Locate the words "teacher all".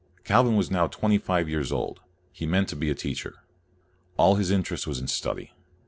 2.95-4.33